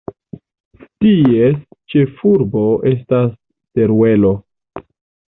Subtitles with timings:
[1.03, 1.59] Ties
[1.93, 2.63] ĉefurbo
[2.93, 3.29] estas
[3.79, 4.33] Teruelo.